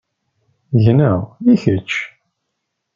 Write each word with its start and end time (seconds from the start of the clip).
Gneɣ, 0.85 1.19
i 1.51 1.53
kečč? 1.63 1.91